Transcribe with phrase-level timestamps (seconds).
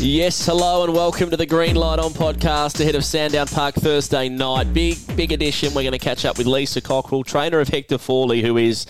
[0.00, 4.28] Yes, hello and welcome to the Green Light On podcast ahead of Sandown Park Thursday
[4.28, 4.74] night.
[4.74, 5.72] Big, big edition.
[5.72, 8.86] We're going to catch up with Lisa Cockerell, trainer of Hector Fawley, who is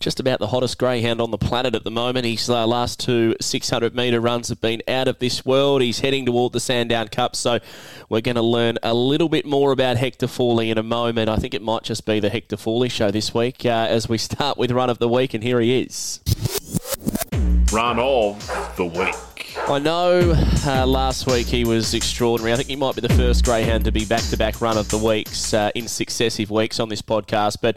[0.00, 2.26] just about the hottest greyhound on the planet at the moment.
[2.26, 5.80] His uh, last two 600 metre runs have been out of this world.
[5.80, 7.60] He's heading toward the Sandown Cup, so
[8.08, 11.30] we're going to learn a little bit more about Hector Fawley in a moment.
[11.30, 14.18] I think it might just be the Hector Fawley show this week uh, as we
[14.18, 16.20] start with run of the week, and here he is.
[17.72, 19.14] Run of the week.
[19.56, 20.34] I know
[20.66, 22.52] uh, last week he was extraordinary.
[22.52, 24.88] I think he might be the first greyhound to be back to back run of
[24.88, 27.76] the weeks uh, in successive weeks on this podcast, but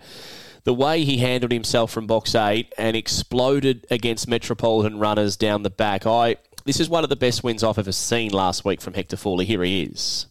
[0.63, 5.69] the way he handled himself from box eight and exploded against metropolitan runners down the
[5.69, 8.93] back, I this is one of the best wins I've ever seen last week from
[8.93, 9.45] Hector Fawley.
[9.45, 10.27] Here he is.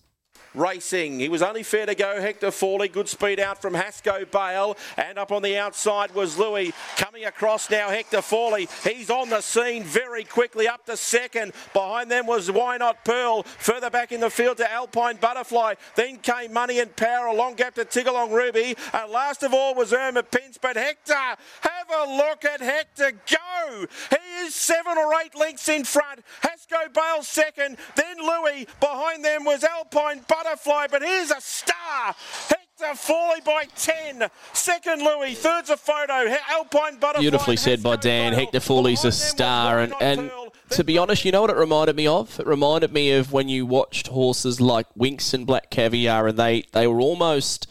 [0.55, 1.21] Racing.
[1.21, 2.21] He was only fair to go.
[2.21, 2.89] Hector Fawley.
[2.89, 4.77] Good speed out from Hasco Bale.
[4.97, 6.73] And up on the outside was Louis.
[6.97, 8.69] Coming across now, Hector Fawley.
[8.83, 11.53] He's on the scene very quickly up to second.
[11.73, 13.45] Behind them was Why Not Pearl.
[13.45, 15.75] Further back in the field to Alpine Butterfly.
[15.95, 17.27] Then came Money and Power.
[17.27, 18.77] A long gap to Tiggerlong Ruby.
[18.93, 20.59] And last of all was Irma Pince.
[20.61, 23.87] But Hector, have a look at Hector go.
[24.11, 26.25] He is seven or eight lengths in front.
[26.43, 27.77] Hasco Bale second.
[27.95, 28.67] Then Louis.
[28.81, 32.15] Behind them was Alpine Butterfly butterfly, but here's a star.
[32.49, 34.29] Hector Fawley by 10.
[34.53, 35.35] Second, Louis.
[35.35, 36.35] Third's a photo.
[36.49, 37.21] Alpine Butterfly.
[37.21, 38.33] Beautifully said by Dan.
[38.33, 39.81] Hector Fawley's a star.
[39.81, 40.31] And, and
[40.71, 42.39] to be honest, you know what it reminded me of?
[42.41, 46.65] It reminded me of when you watched horses like Winx and Black Caviar, and they,
[46.73, 47.67] they were almost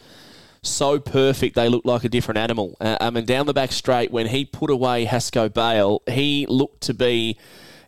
[0.62, 2.76] so perfect they looked like a different animal.
[2.80, 6.82] Uh, I mean, down the back straight, when he put away Hasco Bale, he looked
[6.82, 7.38] to be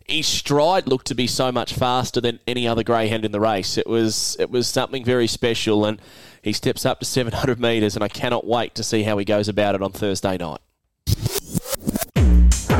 [0.07, 3.77] his stride looked to be so much faster than any other greyhound in the race.
[3.77, 6.01] It was it was something very special, and
[6.41, 9.47] he steps up to 700 metres, and I cannot wait to see how he goes
[9.47, 10.59] about it on Thursday night.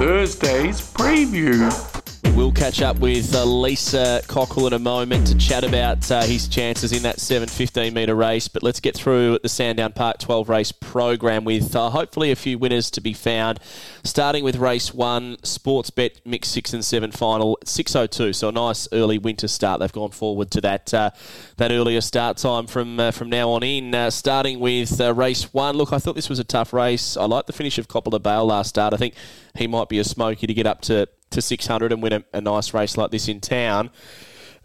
[0.04, 1.93] Thursday's preview.
[2.32, 6.48] We'll catch up with uh, Lisa Cockerell in a moment to chat about uh, his
[6.48, 8.48] chances in that 715 metre race.
[8.48, 12.58] But let's get through the Sandown Park 12 race program with uh, hopefully a few
[12.58, 13.60] winners to be found.
[14.04, 18.34] Starting with race one, Sportsbet mixed six and seven final 6:02.
[18.34, 19.80] So a nice early winter start.
[19.80, 21.12] They've gone forward to that uh,
[21.58, 23.94] that earlier start time from uh, from now on in.
[23.94, 25.76] Uh, starting with race one.
[25.76, 27.16] Look, I thought this was a tough race.
[27.16, 28.94] I like the finish of Coppola Bale last start.
[28.94, 29.14] I think
[29.56, 32.42] he might be a smoky to get up to to 600 and win a, a
[32.42, 33.90] nice race like this in town.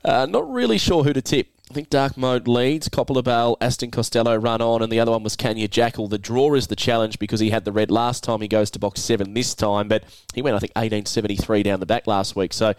[0.04, 1.48] Uh, not really sure who to tip.
[1.70, 2.88] I think Dark Mode leads.
[2.88, 6.08] Coppola Bale, Aston Costello run on, and the other one was Kenya Jackal.
[6.08, 8.40] The draw is the challenge because he had the red last time.
[8.40, 11.86] He goes to box seven this time, but he went, I think, 1873 down the
[11.86, 12.54] back last week.
[12.54, 12.72] So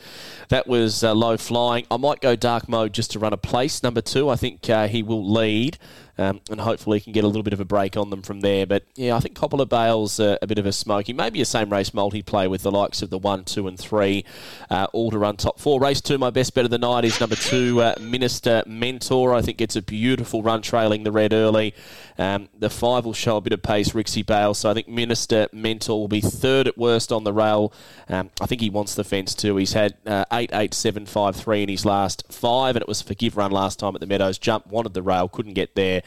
[0.48, 1.86] that was uh, low flying.
[1.92, 3.84] I might go Dark Mode just to run a place.
[3.84, 5.78] Number two, I think uh, he will lead.
[6.20, 8.66] Um, and hopefully can get a little bit of a break on them from there.
[8.66, 11.14] But yeah, I think Coppola Bale's a, a bit of a smoky.
[11.14, 14.26] Maybe a same race multiplay with the likes of the one, two, and three,
[14.70, 15.80] uh, all to run top four.
[15.80, 19.34] Race two, my best bet of the night is number two, uh, Minister Mentor.
[19.34, 21.74] I think it's a beautiful run trailing the red early.
[22.18, 24.54] Um, the five will show a bit of pace, Rixie Bale.
[24.54, 27.72] So I think Minister Mentor will be third at worst on the rail.
[28.10, 29.56] Um, I think he wants the fence too.
[29.56, 33.00] He's had uh, eight, eight, seven, five, three in his last five, and it was
[33.00, 34.38] a forgive run last time at the Meadows.
[34.38, 36.02] Jump wanted the rail, couldn't get there.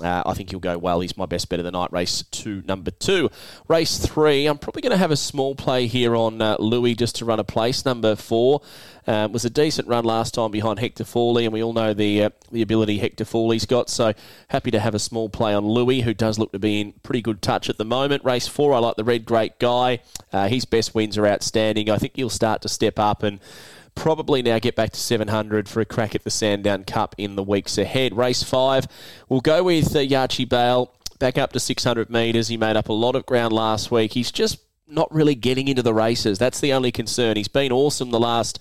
[0.00, 1.00] Uh, I think he'll go well.
[1.00, 1.92] He's my best bet of the night.
[1.92, 3.30] Race two, number two.
[3.68, 7.16] Race three, I'm probably going to have a small play here on uh, Louis just
[7.16, 7.84] to run a place.
[7.84, 8.62] Number four
[9.06, 12.24] um, was a decent run last time behind Hector Fawley, and we all know the
[12.24, 13.90] uh, the ability Hector Fawley's got.
[13.90, 14.12] So
[14.48, 17.22] happy to have a small play on Louis, who does look to be in pretty
[17.22, 18.24] good touch at the moment.
[18.24, 20.00] Race four, I like the Red Great Guy.
[20.32, 21.90] Uh, his best wins are outstanding.
[21.90, 23.38] I think he'll start to step up and
[23.94, 27.42] probably now get back to 700 for a crack at the Sandown Cup in the
[27.42, 28.16] weeks ahead.
[28.16, 28.86] Race five,
[29.28, 32.48] we'll go with uh, Yachi Bale back up to 600 metres.
[32.48, 34.14] He made up a lot of ground last week.
[34.14, 34.58] He's just
[34.88, 36.38] not really getting into the races.
[36.38, 37.36] That's the only concern.
[37.36, 38.58] He's been awesome the last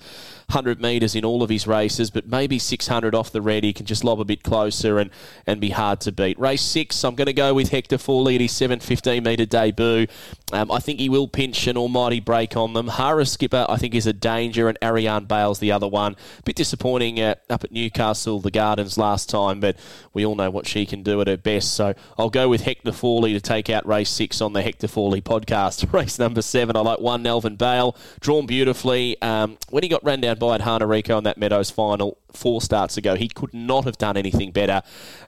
[0.52, 3.86] 100 metres in all of his races, but maybe 600 off the red, he can
[3.86, 5.10] just lob a bit closer and,
[5.48, 6.38] and be hard to beat.
[6.38, 10.08] Race six, I'm going to go with Hector Fawley at his 715 metre debut.
[10.52, 12.90] Um, I think he will pinch an almighty break on them.
[12.90, 16.16] Hara Skipper, I think, is a danger, and Ariane Bale's the other one.
[16.40, 19.78] A bit disappointing uh, up at Newcastle, the Gardens last time, but
[20.14, 21.74] we all know what she can do at her best.
[21.74, 25.22] So I'll go with Hector Fawley to take out race six on the Hector Fawley
[25.22, 25.92] podcast.
[26.02, 29.22] Race number seven, I like one, Nelvin Bale, drawn beautifully.
[29.22, 32.98] Um, when he got ran down by Hana Rico in that Meadows final four starts
[32.98, 33.14] ago.
[33.16, 34.82] He could not have done anything better.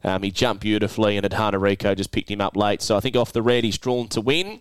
[0.04, 2.82] Um, he jumped beautifully, and Adhana Rico just picked him up late.
[2.82, 4.60] So I think off the red, he's drawn to win.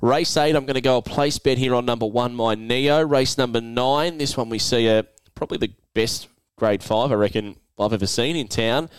[0.00, 3.00] Race eight, I'm going to go a place bet here on number one, my Neo.
[3.00, 5.06] Race number nine, this one we see a
[5.36, 6.26] probably the best
[6.56, 8.90] grade five I reckon I've ever seen in town.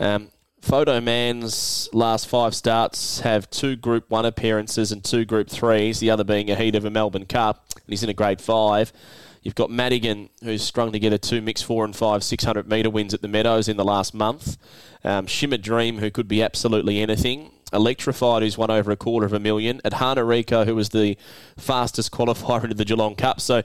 [0.00, 6.00] Um, Photo Man's last five starts have two Group 1 appearances and two Group 3s,
[6.00, 8.92] the other being a heat of a Melbourne Cup, and he's in a Grade 5.
[9.42, 13.22] You've got Madigan, who's strung together two mixed four and five 600 metre wins at
[13.22, 14.56] the Meadows in the last month.
[15.04, 17.50] Um, Shimmer Dream, who could be absolutely anything.
[17.72, 19.80] Electrified, who's won over a quarter of a million.
[19.84, 21.16] Adhana Rico, who was the
[21.56, 23.40] fastest qualifier into the Geelong Cup.
[23.40, 23.62] So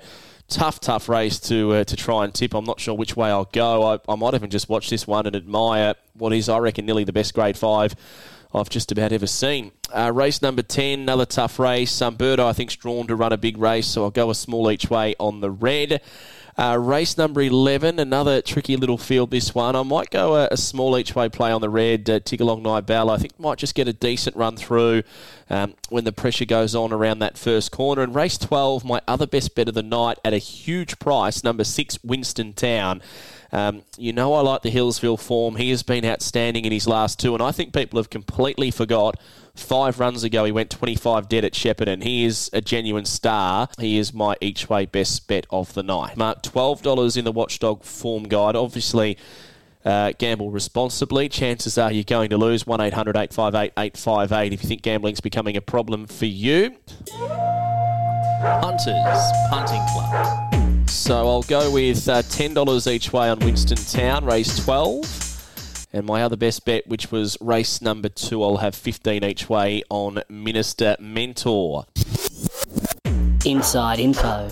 [0.48, 2.54] tough, tough race to uh, to try and tip.
[2.54, 3.84] I'm not sure which way I'll go.
[3.84, 7.04] I, I might even just watch this one and admire what is, I reckon, nearly
[7.04, 7.96] the best grade five
[8.54, 9.72] I've just about ever seen.
[9.92, 12.02] Uh, race number 10, another tough race.
[12.02, 14.36] Um, Birdo, I think, is drawn to run a big race, so I'll go a
[14.36, 16.02] small each way on the red.
[16.56, 19.76] Uh, race number 11, another tricky little field this one.
[19.76, 23.12] I might go a, a small each way play on the red, uh, Tiggerlong Nibel.
[23.12, 25.02] I think might just get a decent run through
[25.50, 28.04] um, when the pressure goes on around that first corner.
[28.04, 31.64] And race 12, my other best bet of the night at a huge price, number
[31.64, 33.02] 6, Winston Town.
[33.52, 35.56] Um, you know, I like the Healesville form.
[35.56, 39.20] He has been outstanding in his last two, and I think people have completely forgot.
[39.56, 42.02] Five runs ago, he went 25 dead at Shepparton.
[42.02, 43.70] He is a genuine star.
[43.80, 46.18] He is my each way best bet of the night.
[46.18, 48.56] Mark $12 in the Watchdog form guide.
[48.56, 49.16] Obviously,
[49.86, 51.30] uh, gamble responsibly.
[51.30, 52.66] Chances are you're going to lose.
[52.66, 56.76] 1 800 858 858 if you think gambling's becoming a problem for you.
[58.42, 60.90] Hunters Punting Club.
[60.90, 65.23] So I'll go with uh, $10 each way on Winston Town, race 12.
[65.96, 69.84] And my other best bet, which was race number two, I'll have 15 each way
[69.90, 71.86] on Minister Mentor.
[73.46, 74.50] Inside info.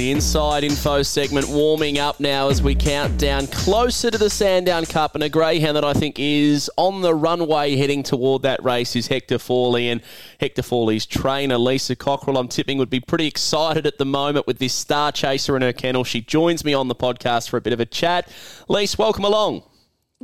[0.00, 4.86] The inside info segment warming up now as we count down closer to the Sandown
[4.86, 5.14] Cup.
[5.14, 9.08] And a greyhound that I think is on the runway heading toward that race is
[9.08, 9.90] Hector Fawley.
[9.90, 10.00] And
[10.40, 14.58] Hector Fawley's trainer, Lisa Cockerell, I'm tipping would be pretty excited at the moment with
[14.58, 16.04] this star chaser in her kennel.
[16.04, 18.26] She joins me on the podcast for a bit of a chat.
[18.70, 19.64] Lisa, welcome along.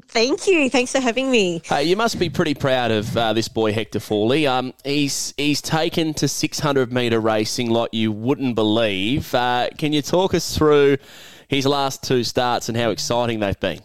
[0.03, 0.69] Thank you.
[0.69, 1.63] Thanks for having me.
[1.65, 4.47] Hey, you must be pretty proud of uh, this boy Hector Fawley.
[4.47, 9.35] Um, he's he's taken to 600 metre racing like you wouldn't believe.
[9.35, 10.99] Uh, can you talk us through
[11.49, 13.81] his last two starts and how exciting they've been?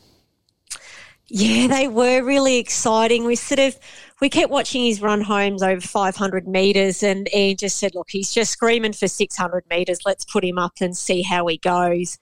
[1.28, 3.24] Yeah, they were really exciting.
[3.24, 3.78] We sort of
[4.20, 8.34] we kept watching his run homes over 500 metres, and Ian just said, "Look, he's
[8.34, 10.00] just screaming for 600 metres.
[10.06, 12.18] Let's put him up and see how he goes."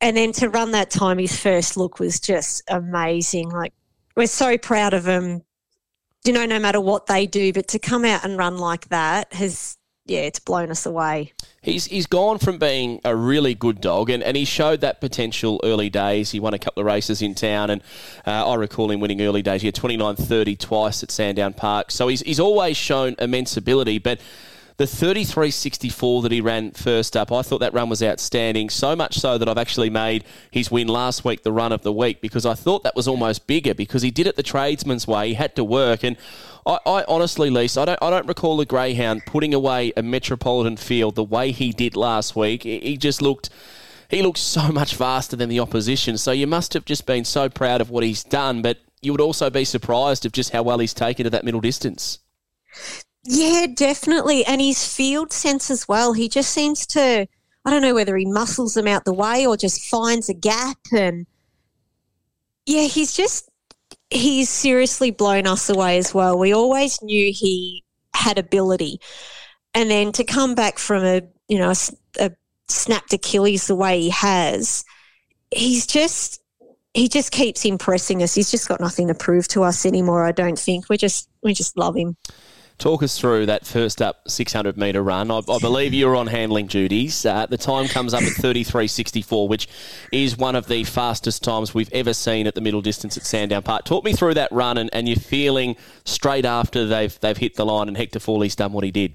[0.00, 3.48] And then to run that time, his first look was just amazing.
[3.50, 3.72] Like
[4.14, 5.42] we're so proud of him.
[6.24, 9.32] You know, no matter what they do, but to come out and run like that
[9.32, 11.32] has, yeah, it's blown us away.
[11.62, 15.60] He's he's gone from being a really good dog, and, and he showed that potential
[15.62, 16.32] early days.
[16.32, 17.82] He won a couple of races in town, and
[18.26, 19.62] uh, I recall him winning early days.
[19.62, 24.20] He had 29-30 twice at Sandown Park, so he's he's always shown immense ability, but
[24.78, 28.68] the 33.64 that he ran first up, I thought that run was outstanding.
[28.68, 31.92] So much so that I've actually made his win last week the run of the
[31.92, 35.28] week because I thought that was almost bigger because he did it the tradesman's way.
[35.28, 36.04] He had to work.
[36.04, 36.18] And
[36.66, 40.76] I, I honestly, Lisa, I don't, I don't recall a Greyhound putting away a Metropolitan
[40.76, 42.64] field the way he did last week.
[42.64, 43.48] He just looked
[44.08, 46.18] he looks so much faster than the opposition.
[46.18, 49.20] So you must have just been so proud of what he's done, but you would
[49.20, 52.18] also be surprised of just how well he's taken to that middle distance.
[53.28, 54.44] Yeah, definitely.
[54.44, 56.12] And his field sense as well.
[56.12, 57.26] He just seems to,
[57.64, 60.78] I don't know whether he muscles them out the way or just finds a gap.
[60.92, 61.26] And
[62.66, 63.50] yeah, he's just,
[64.10, 66.38] he's seriously blown us away as well.
[66.38, 67.84] We always knew he
[68.14, 69.00] had ability.
[69.74, 72.30] And then to come back from a, you know, a, a
[72.68, 74.84] snapped Achilles the way he has,
[75.50, 76.40] he's just,
[76.94, 78.34] he just keeps impressing us.
[78.34, 80.24] He's just got nothing to prove to us anymore.
[80.24, 82.16] I don't think we just we just love him.
[82.78, 85.30] Talk us through that first up 600 metre run.
[85.30, 87.24] I, I believe you were on handling duties.
[87.24, 89.66] Uh, the time comes up at 33.64, which
[90.12, 93.62] is one of the fastest times we've ever seen at the middle distance at Sandown
[93.62, 93.84] Park.
[93.84, 97.64] Talk me through that run and, and your feeling straight after they've they've hit the
[97.64, 99.14] line and Hector Fawley's done what he did.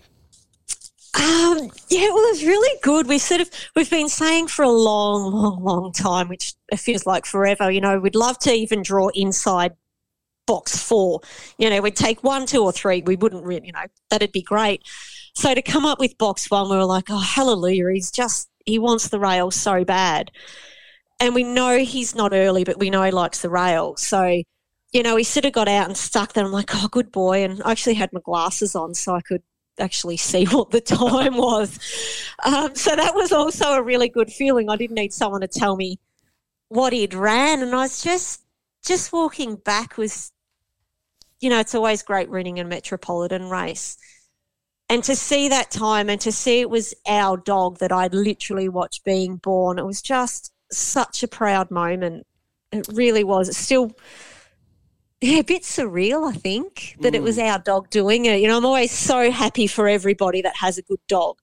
[1.14, 3.08] Um, yeah, well, it's really good.
[3.08, 7.06] We've sort of we've been saying for a long, long, long time, which it feels
[7.06, 7.70] like forever.
[7.70, 9.76] You know, we'd love to even draw inside
[10.46, 11.22] box four.
[11.58, 13.02] You know, we'd take one, two, or three.
[13.02, 14.84] We wouldn't really, you know, that'd be great.
[15.34, 17.92] So to come up with box one, we were like, oh, hallelujah.
[17.94, 20.32] He's just, he wants the rail so bad.
[21.20, 23.96] And we know he's not early, but we know he likes the rail.
[23.96, 24.42] So,
[24.92, 26.44] you know, he sort of got out and stuck there.
[26.44, 27.44] I'm like, oh, good boy.
[27.44, 29.44] And I actually had my glasses on so I could
[29.80, 31.80] actually see what the time was.
[32.44, 34.70] Um, so that was also a really good feeling.
[34.70, 36.00] I didn't need someone to tell me
[36.70, 37.62] what he'd ran.
[37.62, 38.42] And I was just,
[38.84, 40.32] just walking back was
[41.42, 43.98] you know, it's always great running a metropolitan race.
[44.90, 48.70] And to see that time and to see it was our dog that I'd literally
[48.70, 52.28] watched being born, it was just such a proud moment.
[52.72, 53.50] It really was.
[53.50, 53.92] It's still
[55.20, 57.16] yeah, a bit surreal, I think, that mm.
[57.16, 58.40] it was our dog doing it.
[58.40, 61.38] You know, I'm always so happy for everybody that has a good dog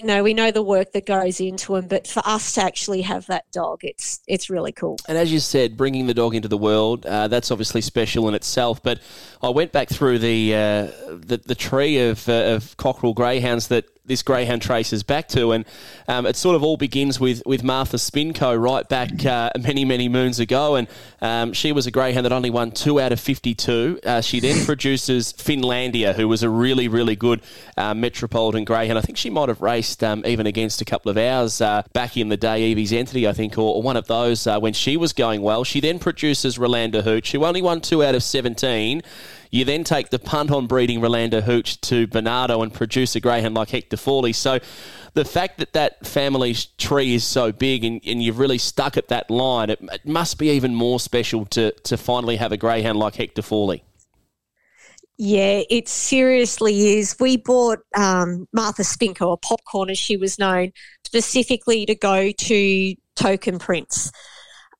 [0.00, 3.02] you know, we know the work that goes into them, but for us to actually
[3.02, 4.98] have that dog, it's it's really cool.
[5.06, 8.34] And as you said, bringing the dog into the world, uh, that's obviously special in
[8.34, 8.82] itself.
[8.82, 9.00] But
[9.42, 13.84] I went back through the uh, the, the, tree of, uh, of Cockerell greyhounds that
[14.04, 15.64] this greyhound traces back to, and
[16.08, 20.08] um, it sort of all begins with with Martha Spinco right back uh, many many
[20.08, 20.88] moons ago, and
[21.20, 24.00] um, she was a greyhound that only won two out of fifty two.
[24.04, 27.40] Uh, she then produces Finlandia, who was a really really good
[27.76, 28.98] uh, metropolitan greyhound.
[28.98, 32.16] I think she might have raced um, even against a couple of ours uh, back
[32.16, 34.96] in the day, Evie's Entity, I think, or, or one of those uh, when she
[34.96, 35.64] was going well.
[35.64, 39.02] She then produces Rolanda Hooch, who only won two out of seventeen.
[39.50, 43.54] You then take the punt on breeding Rolanda Hooch to Bernardo and produce a greyhound
[43.54, 44.32] like Hector Fawley.
[44.32, 44.60] So
[45.14, 49.08] the fact that that family tree is so big and, and you've really stuck at
[49.08, 52.98] that line, it, it must be even more special to, to finally have a greyhound
[52.98, 53.82] like Hector Fawley.
[55.22, 57.14] Yeah, it seriously is.
[57.20, 60.72] We bought um, Martha Spinko, or Popcorn as she was known,
[61.04, 64.10] specifically to go to Token Prince.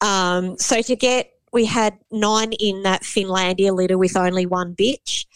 [0.00, 5.26] Um, so to get we had nine in that Finlandia litter with only one bitch.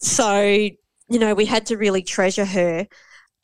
[0.00, 2.86] So, you know, we had to really treasure her.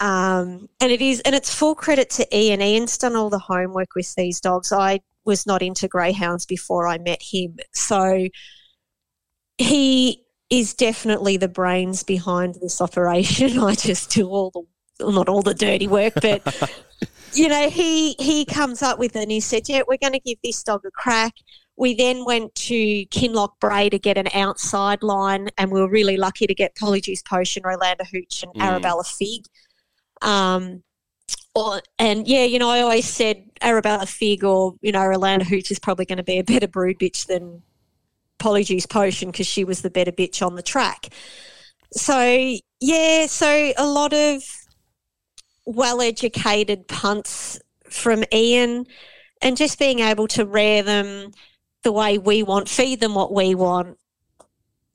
[0.01, 2.63] Um, and it is, and it's full credit to Ian.
[2.63, 4.73] Ian's done all the homework with these dogs.
[4.73, 7.59] I was not into greyhounds before I met him.
[7.73, 8.29] So
[9.59, 13.59] he is definitely the brains behind this operation.
[13.63, 16.73] I just do all the, well, not all the dirty work, but.
[17.33, 20.21] you know, he he comes up with it and he said, "Yeah, we're going to
[20.21, 21.35] give this dog a crack."
[21.79, 26.17] We then went to Kinloch Brae to get an outside line, and we were really
[26.17, 28.63] lucky to get Polyjuice Potion, Rolanda Hooch, and mm.
[28.63, 29.45] Arabella Fig.
[30.21, 30.83] Um,
[31.55, 35.71] or, and yeah, you know, I always said Arabella Fig or, you know, Rolanda Hooch
[35.71, 37.63] is probably going to be a better brood bitch than
[38.39, 41.09] Polyjuice Potion because she was the better bitch on the track.
[41.93, 44.43] So, yeah, so a lot of
[45.65, 48.87] well educated punts from Ian
[49.43, 51.33] and just being able to rear them
[51.89, 53.97] the way we want, feed them what we want.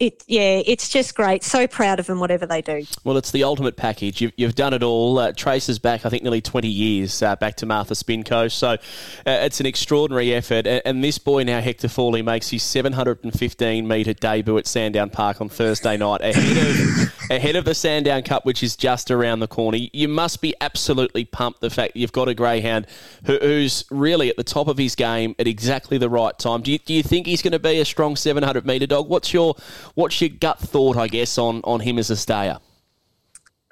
[0.04, 1.46] It, yeah, it's just great.
[1.46, 2.84] So proud of them, whatever they do.
[3.06, 4.20] Well, it's the ultimate package.
[4.20, 5.18] You've, you've done it all.
[5.18, 8.52] Uh, traces back, I think, nearly 20 years uh, back to Martha Spinco.
[8.52, 8.78] So uh,
[9.26, 10.68] it's an extraordinary effort.
[10.68, 15.40] And, and, this boy now, Hector Fawley, makes his 715 metre debut at Sandown Park
[15.40, 19.48] on Thursday night ahead of, ahead of the Sandown Cup, which is just around the
[19.48, 19.78] corner.
[19.94, 22.88] You must be absolutely pumped the fact that you've got a greyhound
[23.26, 26.62] who, who's really at the top of his game at exactly the right time.
[26.62, 29.08] Do you, do you think he's going to be a strong 700 metre dog?
[29.08, 29.56] What's your
[29.96, 32.60] What's your gut thought, I guess, on, on him as a stayer?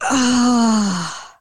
[0.01, 1.37] Ah.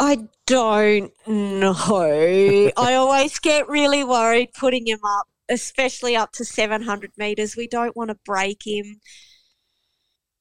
[0.00, 2.72] I don't know.
[2.76, 7.56] I always get really worried putting him up, especially up to 700 metres.
[7.56, 9.00] We don't want to break him.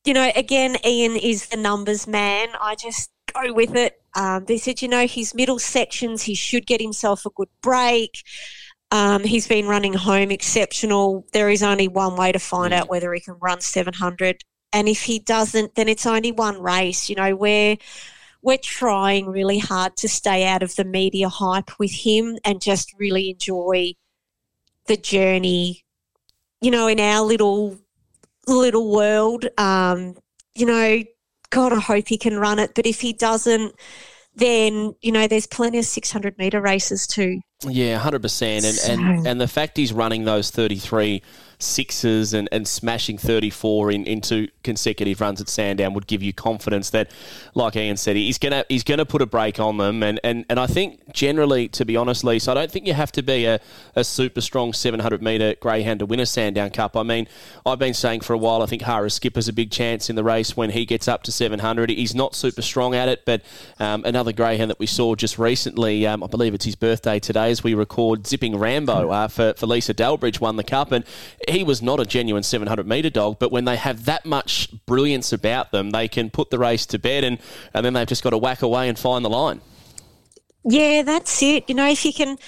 [0.04, 2.48] You know, again, Ian is the numbers man.
[2.60, 4.02] I just go with it.
[4.16, 8.24] Um, they said, you know, his middle sections, he should get himself a good break.
[8.92, 11.26] Um, he's been running home exceptional.
[11.32, 14.44] There is only one way to find out whether he can run 700.
[14.74, 17.10] And if he doesn't, then it's only one race.
[17.10, 17.78] You know, we're,
[18.42, 22.94] we're trying really hard to stay out of the media hype with him and just
[23.00, 23.94] really enjoy
[24.88, 25.86] the journey,
[26.60, 27.78] you know, in our little
[28.48, 29.46] little world.
[29.58, 30.18] Um,
[30.56, 31.04] you know,
[31.50, 32.74] God, I hope he can run it.
[32.76, 33.76] But if he doesn't,
[34.36, 37.42] then, you know, there's plenty of 600 metre races too.
[37.68, 41.22] Yeah, hundred percent, and and and the fact he's running those thirty three
[41.64, 46.90] sixes and, and smashing 34 in, into consecutive runs at Sandown would give you confidence
[46.90, 47.12] that,
[47.54, 50.04] like Ian said, he's gonna he's gonna put a break on them.
[50.04, 53.12] And, and, and I think generally, to be honest, Lisa, I don't think you have
[53.14, 53.60] to be a,
[53.96, 56.98] a super strong 700 metre greyhound to win a Sandown Cup.
[56.98, 57.28] I mean,
[57.66, 60.24] I've been saying for a while, I think Hara Skipper's a big chance in the
[60.24, 61.90] race when he gets up to 700.
[61.90, 63.42] He's not super strong at it, but
[63.80, 67.51] um, another greyhound that we saw just recently, um, I believe it's his birthday today
[67.52, 70.92] as we record, Zipping Rambo uh, for, for Lisa Dalbridge won the Cup.
[70.92, 71.06] And
[71.48, 75.32] he was not a genuine 700 metre dog, but when they have that much brilliance
[75.32, 77.38] about them, they can put the race to bed and,
[77.74, 79.62] and then they've just got to whack away and find the line.
[80.64, 81.66] Yeah, that's it.
[81.68, 82.38] You know, if you can.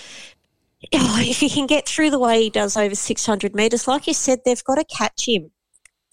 [0.93, 4.13] Oh, if you can get through the way he does over 600 metres, like you
[4.13, 5.49] said, they've got to catch him.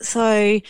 [0.00, 0.60] So,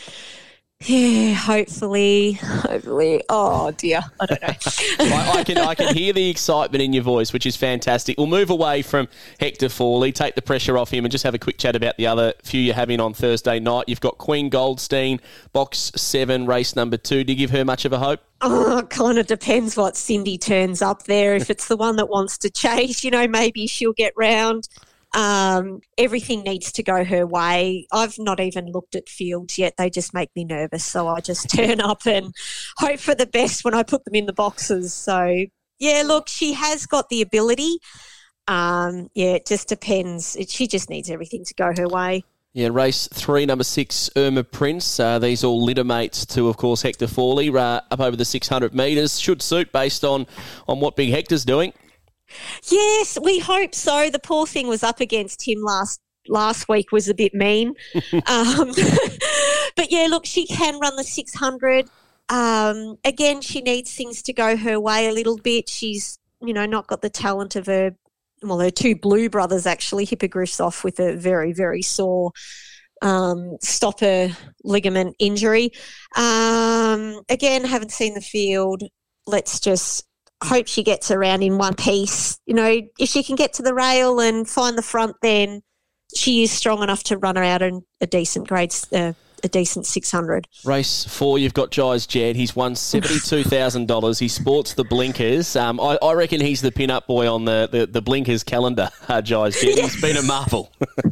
[0.87, 3.23] Yeah, hopefully, hopefully.
[3.29, 4.49] Oh dear, I don't know.
[4.99, 8.17] I, I, can I can hear the excitement in your voice, which is fantastic.
[8.17, 9.07] We'll move away from
[9.39, 12.07] Hector Fawley, take the pressure off him, and just have a quick chat about the
[12.07, 13.85] other few you're having on Thursday night.
[13.89, 15.21] You've got Queen Goldstein,
[15.53, 17.25] box seven, race number two.
[17.25, 18.21] Do you give her much of a hope?
[18.41, 21.37] Oh, kind of depends what Cindy turns up there.
[21.37, 24.67] If it's the one that wants to chase, you know, maybe she'll get round.
[25.12, 27.87] Um, everything needs to go her way.
[27.93, 29.75] I've not even looked at fields yet.
[29.76, 30.85] They just make me nervous.
[30.85, 32.35] So I just turn up and
[32.79, 34.93] hope for the best when I put them in the boxes.
[34.93, 35.47] So,
[35.79, 37.79] yeah, look, she has got the ability.
[38.47, 40.37] Um, yeah, it just depends.
[40.37, 42.25] It, she just needs everything to go her way.
[42.52, 44.99] Yeah, race three, number six, Irma Pince.
[44.99, 48.75] Uh, these all litter mates to, of course, Hector Fawley, uh, up over the 600
[48.75, 49.21] metres.
[49.21, 50.26] Should suit based on,
[50.67, 51.73] on what Big Hector's doing.
[52.71, 54.11] Yes, we hope so.
[54.11, 57.75] The poor thing was up against him last last week was a bit mean.
[58.27, 58.73] um,
[59.77, 61.89] but yeah, look, she can run the 600.
[62.29, 65.69] Um, again, she needs things to go her way a little bit.
[65.69, 67.97] She's, you know, not got the talent of her,
[68.43, 70.05] well, her two blue brothers actually.
[70.05, 72.33] Hippogriff's off with a very, very sore
[73.03, 74.31] um, stopper
[74.63, 75.71] ligament injury.
[76.17, 78.83] Um, again, haven't seen the field.
[79.27, 80.07] Let's just
[80.42, 82.38] hope she gets around in one piece.
[82.47, 85.62] You know, if she can get to the rail and find the front, then
[86.14, 89.87] she is strong enough to run her out in a decent grade, uh, a decent
[89.87, 90.49] 600.
[90.64, 92.37] Race four, you've got Jais Jed.
[92.37, 94.20] He's won $72,000.
[94.20, 95.56] he sports the blinkers.
[95.56, 99.23] Um, I, I, reckon he's the pin-up boy on the, the, the blinkers calendar, uh,
[99.23, 99.78] Jais Jed.
[99.78, 100.73] He's been a marvel.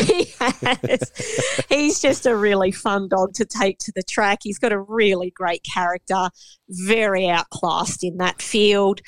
[0.06, 1.64] he has.
[1.68, 4.40] He's just a really fun dog to take to the track.
[4.42, 6.28] He's got a really great character,
[6.68, 9.00] very outclassed in that field.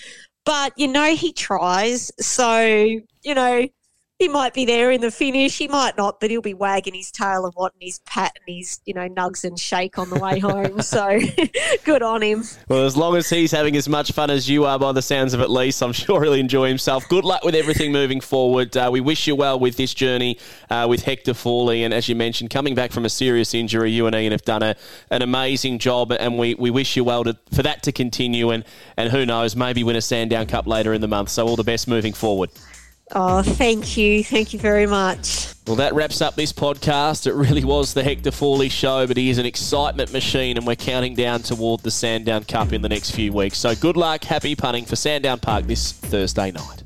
[0.45, 2.11] But, you know, he tries.
[2.21, 3.69] So, you know,
[4.23, 5.59] he might be there in the finish.
[5.59, 8.81] He might not, but he'll be wagging his tail and wanting his pat and his,
[8.87, 10.81] you know, nugs and shake on the way home.
[10.81, 11.19] so
[11.85, 12.45] good on him.
[12.69, 15.35] Well, as long as he's having as much fun as you are, by the sounds
[15.35, 17.09] of it, least, I'm sure he'll enjoy himself.
[17.09, 18.77] Good luck with everything moving forward.
[18.77, 20.39] Uh, we wish you well with this journey
[20.71, 21.83] uh, with Hector Fawley.
[21.83, 24.63] And as you mentioned, coming back from a serious injury, you and Ian have done
[24.63, 24.77] a,
[25.11, 26.13] an amazing job.
[26.13, 28.51] And we, we wish you well to, for that to continue.
[28.51, 28.63] And,
[28.97, 31.31] and who knows, maybe win a Sandown Cup later in the month.
[31.31, 32.51] So all the best moving forward.
[33.15, 34.25] Oh, thank you.
[34.25, 35.49] Thank you very much.
[35.67, 37.27] Well, that wraps up this podcast.
[37.27, 40.77] It really was the Hector Fawley show, but he is an excitement machine, and we're
[40.77, 43.59] counting down toward the Sandown Cup in the next few weeks.
[43.59, 46.83] So good luck, happy punting for Sandown Park this Thursday night.